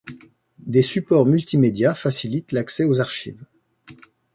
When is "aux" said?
2.85-2.99